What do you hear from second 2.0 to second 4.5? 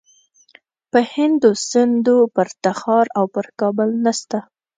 و پر تخار او پر کابل نسته.